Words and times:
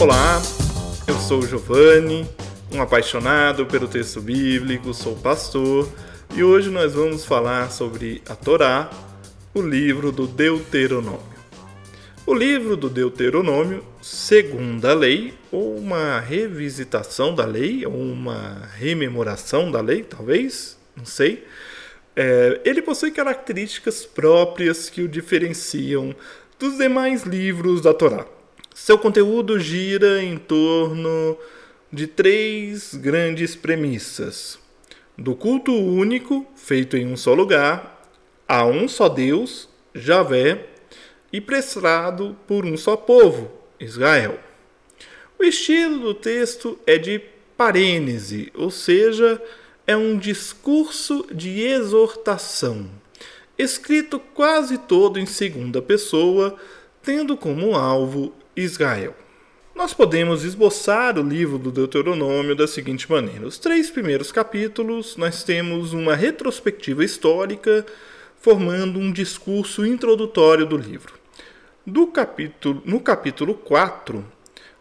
Olá, 0.00 0.40
eu 1.06 1.14
sou 1.16 1.42
Giovanni, 1.42 2.26
um 2.72 2.80
apaixonado 2.80 3.66
pelo 3.66 3.86
texto 3.86 4.18
bíblico, 4.18 4.94
sou 4.94 5.14
pastor 5.14 5.86
e 6.34 6.42
hoje 6.42 6.70
nós 6.70 6.94
vamos 6.94 7.26
falar 7.26 7.70
sobre 7.70 8.22
a 8.26 8.34
Torá, 8.34 8.90
o 9.52 9.60
livro 9.60 10.10
do 10.10 10.26
Deuteronômio. 10.26 11.20
O 12.24 12.32
livro 12.32 12.78
do 12.78 12.88
Deuteronômio, 12.88 13.84
segundo 14.00 14.86
a 14.86 14.94
lei, 14.94 15.34
ou 15.52 15.76
uma 15.76 16.18
revisitação 16.18 17.34
da 17.34 17.44
lei, 17.44 17.84
ou 17.84 17.92
uma 17.92 18.70
rememoração 18.78 19.70
da 19.70 19.82
lei, 19.82 20.02
talvez, 20.02 20.78
não 20.96 21.04
sei, 21.04 21.44
é, 22.16 22.58
ele 22.64 22.80
possui 22.80 23.10
características 23.10 24.06
próprias 24.06 24.88
que 24.88 25.02
o 25.02 25.08
diferenciam 25.08 26.14
dos 26.58 26.78
demais 26.78 27.24
livros 27.24 27.82
da 27.82 27.92
Torá. 27.92 28.24
Seu 28.82 28.96
conteúdo 28.96 29.60
gira 29.60 30.22
em 30.22 30.38
torno 30.38 31.36
de 31.92 32.06
três 32.06 32.94
grandes 32.94 33.54
premissas: 33.54 34.58
do 35.18 35.34
culto 35.34 35.70
único, 35.70 36.46
feito 36.56 36.96
em 36.96 37.06
um 37.06 37.14
só 37.14 37.34
lugar, 37.34 38.10
a 38.48 38.64
um 38.64 38.88
só 38.88 39.06
Deus, 39.06 39.68
Javé, 39.94 40.64
e 41.30 41.42
prestado 41.42 42.34
por 42.46 42.64
um 42.64 42.74
só 42.74 42.96
povo, 42.96 43.52
Israel. 43.78 44.40
O 45.38 45.44
estilo 45.44 45.98
do 45.98 46.14
texto 46.14 46.78
é 46.86 46.96
de 46.96 47.20
parênese, 47.58 48.50
ou 48.54 48.70
seja, 48.70 49.40
é 49.86 49.94
um 49.94 50.16
discurso 50.16 51.26
de 51.30 51.60
exortação, 51.60 52.88
escrito 53.58 54.18
quase 54.18 54.78
todo 54.78 55.20
em 55.20 55.26
segunda 55.26 55.82
pessoa, 55.82 56.56
tendo 57.02 57.36
como 57.36 57.76
alvo 57.76 58.39
Israel. 58.56 59.14
Nós 59.74 59.94
podemos 59.94 60.44
esboçar 60.44 61.18
o 61.18 61.22
livro 61.22 61.56
do 61.56 61.70
Deuteronômio 61.70 62.54
da 62.54 62.66
seguinte 62.66 63.10
maneira: 63.10 63.46
os 63.46 63.58
três 63.58 63.90
primeiros 63.90 64.30
capítulos, 64.30 65.16
nós 65.16 65.42
temos 65.42 65.92
uma 65.92 66.14
retrospectiva 66.14 67.04
histórica 67.04 67.86
formando 68.40 68.98
um 68.98 69.12
discurso 69.12 69.86
introdutório 69.86 70.66
do 70.66 70.76
livro. 70.76 71.14
Do 71.86 72.06
capítulo, 72.08 72.82
no 72.84 73.00
capítulo 73.00 73.54
4, 73.54 74.24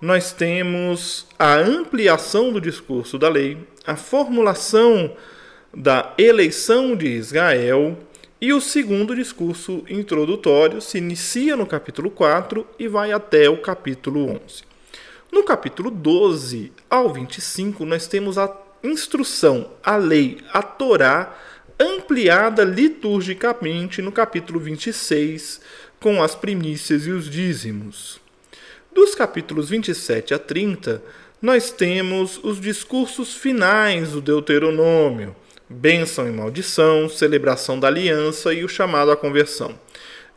nós 0.00 0.32
temos 0.32 1.26
a 1.38 1.54
ampliação 1.54 2.52
do 2.52 2.60
discurso 2.60 3.18
da 3.18 3.28
lei, 3.28 3.58
a 3.86 3.96
formulação 3.96 5.14
da 5.74 6.14
eleição 6.16 6.96
de 6.96 7.08
Israel 7.08 7.96
e 8.40 8.52
o 8.52 8.60
segundo 8.60 9.16
discurso 9.16 9.84
introdutório 9.88 10.80
se 10.80 10.98
inicia 10.98 11.56
no 11.56 11.66
capítulo 11.66 12.08
4 12.10 12.64
e 12.78 12.86
vai 12.86 13.10
até 13.10 13.50
o 13.50 13.60
capítulo 13.60 14.30
11. 14.30 14.62
No 15.32 15.42
capítulo 15.42 15.90
12 15.90 16.72
ao 16.88 17.12
25, 17.12 17.84
nós 17.84 18.06
temos 18.06 18.38
a 18.38 18.50
instrução, 18.82 19.70
a 19.82 19.96
lei, 19.96 20.38
a 20.52 20.62
Torá, 20.62 21.36
ampliada 21.80 22.62
liturgicamente 22.62 24.00
no 24.00 24.12
capítulo 24.12 24.60
26, 24.60 25.60
com 25.98 26.22
as 26.22 26.36
primícias 26.36 27.06
e 27.06 27.10
os 27.10 27.28
dízimos. 27.28 28.20
Dos 28.92 29.16
capítulos 29.16 29.68
27 29.68 30.32
a 30.32 30.38
30, 30.38 31.02
nós 31.42 31.72
temos 31.72 32.38
os 32.42 32.60
discursos 32.60 33.34
finais 33.34 34.12
do 34.12 34.20
Deuteronômio 34.20 35.34
bênção 35.68 36.26
e 36.26 36.32
maldição, 36.32 37.08
celebração 37.08 37.78
da 37.78 37.88
aliança 37.88 38.54
e 38.54 38.64
o 38.64 38.68
chamado 38.68 39.10
à 39.10 39.16
conversão. 39.16 39.78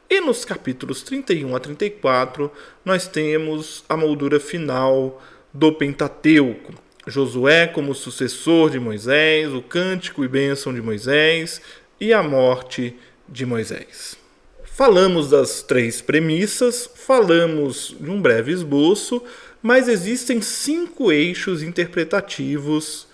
E 0.10 0.20
nos 0.20 0.44
capítulos 0.44 1.02
31 1.04 1.56
a 1.56 1.60
34, 1.60 2.52
nós 2.84 3.08
temos 3.08 3.84
a 3.88 3.96
moldura 3.96 4.40
final 4.40 5.22
do 5.54 5.72
Pentateuco. 5.72 6.74
Josué 7.08 7.66
como 7.66 7.96
sucessor 7.96 8.70
de 8.70 8.80
Moisés, 8.80 9.54
o 9.54 9.62
cântico 9.62 10.24
e 10.24 10.28
bênção 10.28 10.74
de 10.74 10.82
Moisés 10.82 11.62
e 12.00 12.14
a 12.14 12.22
morte 12.22 12.96
de 13.28 13.46
Moisés. 13.46 14.18
Falamos 14.66 15.30
das 15.30 15.64
três 15.64 16.02
premissas, 16.02 16.90
falamos 16.94 17.96
de 18.00 18.10
um 18.10 18.22
breve 18.22 18.52
esboço, 18.52 19.24
mas 19.62 19.88
existem 19.88 20.42
cinco 20.42 21.12
eixos 21.12 21.64
interpretativos 21.64 23.08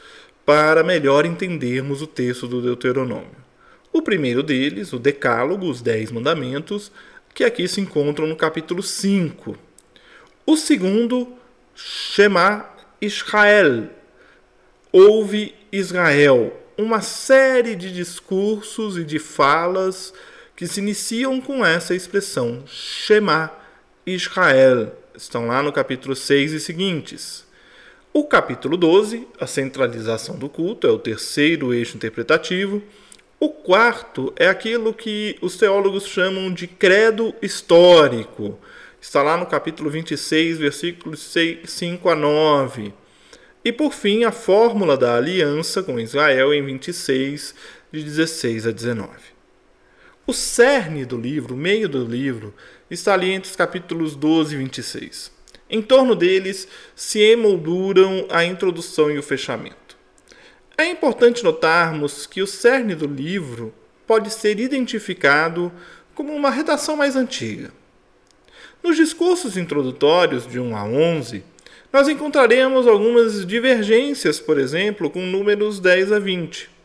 para 0.48 0.82
melhor 0.82 1.26
entendermos 1.26 2.02
o 2.02 2.08
texto 2.08 2.48
do 2.48 2.62
Deuteronômio. 2.62 3.36
O 3.92 4.02
primeiro 4.02 4.42
deles, 4.42 4.94
o 4.94 4.98
Decálogo, 4.98 5.70
os 5.70 5.82
Dez 5.82 6.10
Mandamentos, 6.10 6.90
que 7.36 7.44
aqui 7.44 7.68
se 7.68 7.82
encontram 7.82 8.26
no 8.26 8.36
capítulo 8.38 8.82
5. 8.82 9.58
O 10.46 10.56
segundo, 10.56 11.34
Shema 11.76 12.66
Israel, 13.02 13.90
Ouve 14.90 15.54
Israel, 15.70 16.58
uma 16.78 17.02
série 17.02 17.76
de 17.76 17.92
discursos 17.92 18.98
e 18.98 19.04
de 19.04 19.20
falas 19.20 20.14
que 20.56 20.66
se 20.66 20.80
iniciam 20.80 21.42
com 21.42 21.66
essa 21.66 21.94
expressão, 21.94 22.64
Shema 22.66 23.52
Israel. 24.06 24.98
Estão 25.14 25.46
lá 25.48 25.62
no 25.62 25.74
capítulo 25.74 26.16
6 26.16 26.54
e 26.54 26.60
seguintes. 26.62 27.47
O 28.20 28.24
capítulo 28.24 28.78
12, 28.78 29.28
a 29.40 29.46
centralização 29.46 30.40
do 30.40 30.50
culto, 30.50 30.88
é 30.88 30.90
o 30.90 30.98
terceiro 30.98 31.72
eixo 31.72 31.98
interpretativo. 31.98 32.82
O 33.40 33.50
quarto 33.50 34.34
é 34.36 34.48
aquilo 34.48 34.92
que 34.92 35.38
os 35.40 35.56
teólogos 35.56 36.08
chamam 36.08 36.52
de 36.52 36.66
credo 36.66 37.36
histórico. 37.44 38.58
Está 39.00 39.22
lá 39.22 39.38
no 39.38 39.46
capítulo 39.46 39.92
26, 39.92 40.58
versículos 40.58 41.32
5 41.64 42.10
a 42.10 42.16
9. 42.16 42.92
E 43.64 43.72
por 43.72 43.94
fim, 43.94 44.24
a 44.24 44.32
fórmula 44.32 44.98
da 44.98 45.16
aliança 45.16 45.84
com 45.84 46.00
Israel 46.00 46.52
em 46.52 46.66
26, 46.66 47.54
de 47.92 48.04
16 48.04 48.66
a 48.66 48.72
19. 48.72 49.12
O 50.26 50.34
cerne 50.34 51.06
do 51.06 51.22
livro, 51.22 51.54
o 51.54 51.58
meio 51.58 51.88
do 51.88 52.04
livro, 52.04 52.52
está 52.90 53.14
ali 53.14 53.30
entre 53.30 53.52
os 53.52 53.56
capítulos 53.56 54.16
12 54.16 54.56
e 54.56 54.58
26. 54.58 55.37
Em 55.70 55.82
torno 55.82 56.16
deles 56.16 56.68
se 56.96 57.20
emolduram 57.20 58.26
a 58.30 58.46
introdução 58.46 59.12
e 59.12 59.18
o 59.18 59.24
fechamento. 59.24 59.98
É 60.78 60.86
importante 60.86 61.44
notarmos 61.44 62.26
que 62.26 62.42
o 62.42 62.48
cerne 62.48 62.96
do 62.96 63.08
livro 63.08 63.74
pode 64.06 64.32
ser 64.32 64.60
identificado 64.60 65.72
como 66.16 66.34
uma 66.34 66.50
redação 66.50 66.96
mais 66.96 67.16
antiga. 67.16 67.72
Nos 68.82 68.96
discursos 68.96 69.58
introdutórios 69.58 70.48
de 70.48 70.60
1 70.60 70.76
a 70.76 70.86
11, 70.86 71.44
nós 71.92 72.08
encontraremos 72.08 72.88
algumas 72.88 73.46
divergências, 73.46 74.40
por 74.40 74.58
exemplo, 74.60 75.10
com 75.10 75.22
números 75.22 75.80
10 75.80 76.12
a 76.12 76.20
20. 76.20 76.77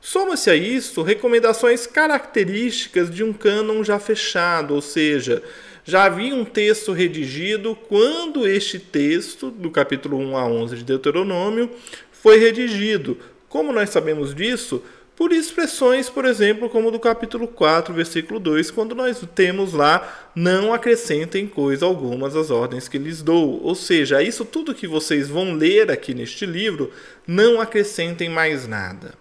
Soma-se 0.00 0.48
a 0.48 0.54
isso 0.54 1.02
recomendações 1.02 1.86
características 1.86 3.10
de 3.10 3.24
um 3.24 3.32
cânon 3.32 3.82
já 3.82 3.98
fechado, 3.98 4.74
ou 4.74 4.80
seja, 4.80 5.42
já 5.84 6.04
havia 6.04 6.34
um 6.34 6.44
texto 6.44 6.92
redigido 6.92 7.74
quando 7.88 8.46
este 8.46 8.78
texto, 8.78 9.50
do 9.50 9.70
capítulo 9.70 10.18
1 10.18 10.36
a 10.36 10.46
11 10.46 10.76
de 10.76 10.84
Deuteronômio, 10.84 11.70
foi 12.12 12.38
redigido. 12.38 13.18
Como 13.48 13.72
nós 13.72 13.90
sabemos 13.90 14.34
disso? 14.34 14.82
Por 15.16 15.32
expressões, 15.32 16.08
por 16.08 16.24
exemplo, 16.24 16.70
como 16.70 16.92
do 16.92 17.00
capítulo 17.00 17.48
4, 17.48 17.92
versículo 17.92 18.38
2, 18.38 18.70
quando 18.70 18.94
nós 18.94 19.20
temos 19.34 19.72
lá: 19.72 20.30
não 20.32 20.72
acrescentem 20.72 21.46
coisa 21.46 21.84
alguma 21.86 22.28
às 22.28 22.50
ordens 22.50 22.86
que 22.86 22.98
lhes 22.98 23.20
dou. 23.20 23.60
Ou 23.62 23.74
seja, 23.74 24.22
isso 24.22 24.44
tudo 24.44 24.74
que 24.74 24.86
vocês 24.86 25.28
vão 25.28 25.54
ler 25.54 25.90
aqui 25.90 26.14
neste 26.14 26.46
livro, 26.46 26.92
não 27.26 27.60
acrescentem 27.60 28.28
mais 28.28 28.68
nada. 28.68 29.14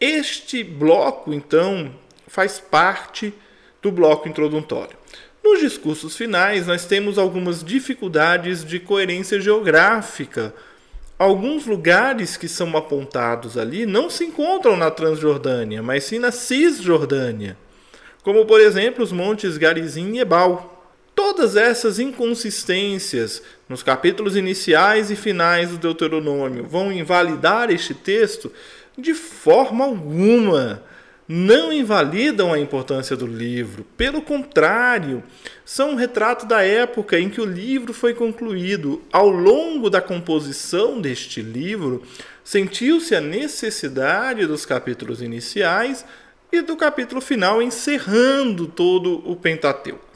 Este 0.00 0.62
bloco, 0.62 1.32
então, 1.32 1.90
faz 2.28 2.58
parte 2.58 3.32
do 3.80 3.90
bloco 3.90 4.28
introdutório. 4.28 4.96
Nos 5.42 5.60
discursos 5.60 6.16
finais, 6.16 6.66
nós 6.66 6.84
temos 6.84 7.18
algumas 7.18 7.64
dificuldades 7.64 8.64
de 8.64 8.78
coerência 8.78 9.40
geográfica. 9.40 10.52
Alguns 11.18 11.64
lugares 11.64 12.36
que 12.36 12.48
são 12.48 12.76
apontados 12.76 13.56
ali 13.56 13.86
não 13.86 14.10
se 14.10 14.24
encontram 14.24 14.76
na 14.76 14.90
Transjordânia, 14.90 15.82
mas 15.82 16.04
sim 16.04 16.18
na 16.18 16.30
Cisjordânia, 16.30 17.56
como 18.22 18.44
por 18.44 18.60
exemplo 18.60 19.02
os 19.02 19.12
montes 19.12 19.56
Garizim 19.56 20.16
e 20.16 20.18
Ebal. 20.18 20.72
Todas 21.14 21.56
essas 21.56 21.98
inconsistências 21.98 23.42
nos 23.66 23.82
capítulos 23.82 24.36
iniciais 24.36 25.10
e 25.10 25.16
finais 25.16 25.70
do 25.70 25.78
Deuteronômio 25.78 26.66
vão 26.66 26.92
invalidar 26.92 27.70
este 27.70 27.94
texto 27.94 28.52
de 28.96 29.14
forma 29.14 29.84
alguma 29.84 30.82
não 31.28 31.72
invalidam 31.72 32.52
a 32.52 32.58
importância 32.58 33.16
do 33.16 33.26
livro. 33.26 33.84
Pelo 33.96 34.22
contrário, 34.22 35.22
são 35.64 35.90
um 35.90 35.94
retrato 35.96 36.46
da 36.46 36.62
época 36.62 37.18
em 37.18 37.28
que 37.28 37.40
o 37.40 37.44
livro 37.44 37.92
foi 37.92 38.14
concluído. 38.14 39.02
Ao 39.12 39.28
longo 39.28 39.90
da 39.90 40.00
composição 40.00 41.00
deste 41.00 41.42
livro, 41.42 42.02
sentiu-se 42.44 43.14
a 43.14 43.20
necessidade 43.20 44.46
dos 44.46 44.64
capítulos 44.64 45.20
iniciais 45.20 46.04
e 46.52 46.60
do 46.60 46.76
capítulo 46.76 47.20
final 47.20 47.60
encerrando 47.60 48.68
todo 48.68 49.28
o 49.28 49.34
Pentateuco. 49.34 50.06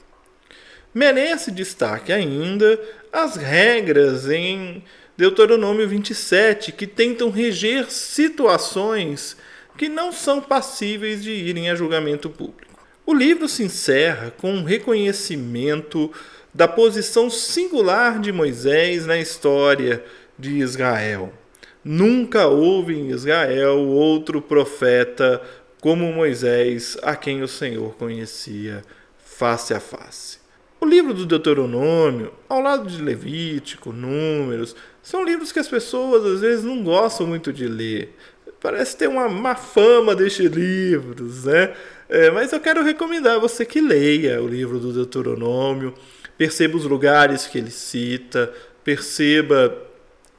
Merece 0.94 1.50
destaque 1.50 2.12
ainda 2.12 2.80
as 3.12 3.36
regras 3.36 4.28
em 4.28 4.82
Deuteronômio 5.20 5.86
27 5.86 6.72
que 6.72 6.86
tentam 6.86 7.28
reger 7.28 7.90
situações 7.90 9.36
que 9.76 9.86
não 9.86 10.12
são 10.12 10.40
passíveis 10.40 11.22
de 11.22 11.30
irem 11.30 11.68
a 11.68 11.74
julgamento 11.74 12.30
público. 12.30 12.82
O 13.04 13.12
livro 13.12 13.46
se 13.46 13.62
encerra 13.62 14.30
com 14.30 14.50
um 14.50 14.64
reconhecimento 14.64 16.10
da 16.54 16.66
posição 16.66 17.28
singular 17.28 18.18
de 18.18 18.32
Moisés 18.32 19.04
na 19.04 19.18
história 19.18 20.02
de 20.38 20.56
Israel. 20.56 21.30
Nunca 21.84 22.46
houve 22.46 22.94
em 22.94 23.10
Israel 23.10 23.78
outro 23.78 24.40
profeta 24.40 25.42
como 25.82 26.10
Moisés, 26.10 26.96
a 27.02 27.14
quem 27.14 27.42
o 27.42 27.48
Senhor 27.48 27.94
conhecia 27.96 28.82
face 29.18 29.74
a 29.74 29.80
face. 29.80 30.38
O 30.80 30.86
livro 30.86 31.12
do 31.12 31.26
Deuteronômio, 31.26 32.32
ao 32.48 32.62
lado 32.62 32.88
de 32.88 33.02
Levítico, 33.02 33.92
Números, 33.92 34.74
são 35.02 35.22
livros 35.22 35.52
que 35.52 35.58
as 35.58 35.68
pessoas 35.68 36.24
às 36.24 36.40
vezes 36.40 36.64
não 36.64 36.82
gostam 36.82 37.26
muito 37.26 37.52
de 37.52 37.66
ler. 37.66 38.16
Parece 38.62 38.96
ter 38.96 39.06
uma 39.06 39.28
má 39.28 39.54
fama 39.54 40.16
destes 40.16 40.50
livros, 40.50 41.44
né? 41.44 41.74
É, 42.08 42.30
mas 42.30 42.50
eu 42.52 42.60
quero 42.60 42.82
recomendar 42.82 43.38
você 43.38 43.66
que 43.66 43.78
leia 43.78 44.42
o 44.42 44.48
livro 44.48 44.78
do 44.78 44.90
Deuteronômio, 44.90 45.92
perceba 46.38 46.78
os 46.78 46.84
lugares 46.84 47.46
que 47.46 47.58
ele 47.58 47.70
cita, 47.70 48.50
perceba 48.82 49.76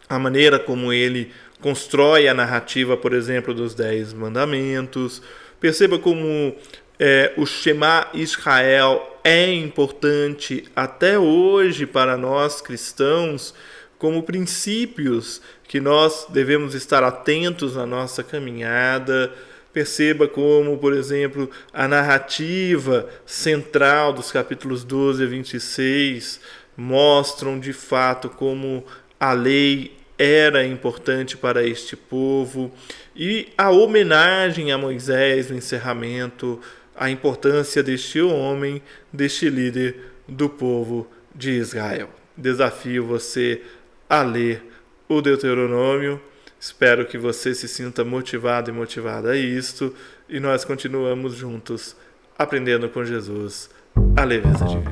a 0.09 0.17
maneira 0.17 0.57
como 0.57 0.91
ele 0.91 1.31
constrói 1.61 2.27
a 2.27 2.33
narrativa, 2.33 2.97
por 2.97 3.13
exemplo, 3.13 3.53
dos 3.53 3.75
Dez 3.75 4.11
Mandamentos. 4.11 5.21
Perceba 5.59 5.99
como 5.99 6.55
é, 6.99 7.31
o 7.37 7.45
Shema 7.45 8.07
Israel 8.15 9.10
é 9.23 9.53
importante 9.53 10.65
até 10.75 11.17
hoje 11.17 11.85
para 11.85 12.17
nós 12.17 12.61
cristãos, 12.61 13.53
como 13.97 14.23
princípios 14.23 15.41
que 15.67 15.79
nós 15.79 16.25
devemos 16.29 16.73
estar 16.73 17.03
atentos 17.03 17.75
na 17.75 17.85
nossa 17.85 18.23
caminhada. 18.23 19.31
Perceba 19.71 20.27
como, 20.27 20.77
por 20.79 20.91
exemplo, 20.91 21.49
a 21.71 21.87
narrativa 21.87 23.07
central 23.25 24.11
dos 24.11 24.31
capítulos 24.31 24.83
12 24.83 25.23
a 25.23 25.27
26 25.27 26.41
mostram 26.75 27.59
de 27.59 27.73
fato 27.73 28.27
como 28.27 28.83
a 29.19 29.33
lei 29.33 29.95
era 30.17 30.65
importante 30.65 31.37
para 31.37 31.65
este 31.65 31.95
povo 31.95 32.71
e 33.15 33.49
a 33.57 33.69
homenagem 33.69 34.71
a 34.71 34.77
Moisés 34.77 35.49
no 35.49 35.57
encerramento, 35.57 36.59
a 36.95 37.09
importância 37.09 37.81
deste 37.81 38.21
homem, 38.21 38.81
deste 39.11 39.49
líder 39.49 40.11
do 40.27 40.49
povo 40.49 41.07
de 41.33 41.51
Israel. 41.51 42.09
Desafio 42.35 43.05
você 43.05 43.61
a 44.09 44.21
ler 44.21 44.63
o 45.07 45.21
Deuteronômio. 45.21 46.21
Espero 46.59 47.05
que 47.05 47.17
você 47.17 47.55
se 47.55 47.67
sinta 47.67 48.03
motivado 48.03 48.69
e 48.69 48.73
motivada 48.73 49.31
a 49.31 49.37
isto 49.37 49.93
e 50.29 50.39
nós 50.39 50.63
continuamos 50.63 51.35
juntos 51.35 51.95
aprendendo 52.37 52.87
com 52.89 53.03
Jesus 53.03 53.69
a 54.15 54.23
leveza 54.23 54.65
de 54.65 54.77
viver. 54.77 54.91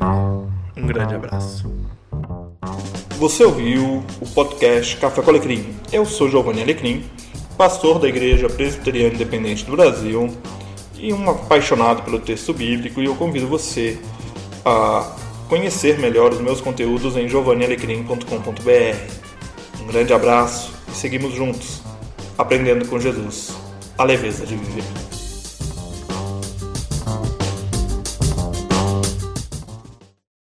Um 0.78 0.88
grande 0.88 1.16
abraço. 1.16 1.72
Você 3.18 3.44
ouviu 3.44 4.04
o 4.22 4.30
podcast 4.34 4.98
Café 4.98 5.22
com 5.22 5.30
Alecrim. 5.30 5.76
Eu 5.92 6.06
sou 6.06 6.30
Giovanni 6.30 6.62
Alecrim, 6.62 7.04
pastor 7.58 8.00
da 8.00 8.08
Igreja 8.08 8.50
Presbiteriana 8.50 9.14
Independente 9.14 9.66
do 9.66 9.74
Brasil 9.74 10.30
e 11.00 11.14
um 11.14 11.30
apaixonado 11.30 12.04
pelo 12.04 12.20
texto 12.20 12.54
bíblico, 12.54 13.02
e 13.02 13.06
eu 13.06 13.16
convido 13.16 13.48
você 13.48 14.00
a 14.66 15.16
conhecer 15.48 15.98
melhor 15.98 16.32
os 16.32 16.40
meus 16.40 16.62
conteúdos 16.62 17.16
em 17.16 17.28
giovannialecrim.com.br. 17.28 19.82
Um 19.82 19.88
grande 19.88 20.14
abraço 20.14 20.72
e 20.88 20.92
seguimos 20.92 21.34
juntos, 21.34 21.82
aprendendo 22.38 22.88
com 22.88 23.00
Jesus 23.00 23.52
a 23.98 24.04
leveza 24.04 24.46
de 24.46 24.56
viver. 24.56 25.09